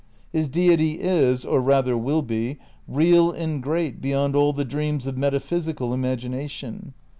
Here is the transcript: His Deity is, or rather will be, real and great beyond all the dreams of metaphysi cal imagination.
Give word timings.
His 0.33 0.47
Deity 0.49 0.93
is, 0.93 1.45
or 1.45 1.61
rather 1.61 1.95
will 1.95 2.23
be, 2.23 2.57
real 2.87 3.29
and 3.31 3.61
great 3.61 4.01
beyond 4.01 4.35
all 4.35 4.51
the 4.51 4.65
dreams 4.65 5.05
of 5.05 5.13
metaphysi 5.15 5.77
cal 5.77 5.93
imagination. 5.93 6.95